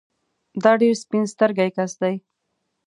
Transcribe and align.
دا 0.63 0.71
ډېر 0.81 0.95
سپين 1.03 1.23
سترګی 1.33 1.69
کس 1.77 1.91
دی 2.01 2.15